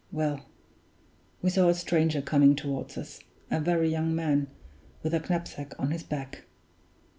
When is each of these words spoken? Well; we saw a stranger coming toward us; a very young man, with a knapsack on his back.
Well; 0.11 0.43
we 1.43 1.51
saw 1.51 1.69
a 1.69 1.75
stranger 1.75 2.23
coming 2.23 2.55
toward 2.55 2.97
us; 2.97 3.19
a 3.51 3.59
very 3.59 3.87
young 3.91 4.15
man, 4.15 4.47
with 5.03 5.13
a 5.13 5.19
knapsack 5.19 5.75
on 5.79 5.91
his 5.91 6.01
back. 6.01 6.45